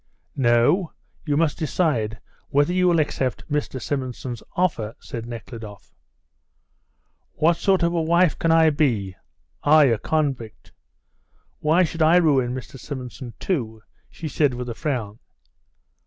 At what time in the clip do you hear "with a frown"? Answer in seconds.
14.55-15.19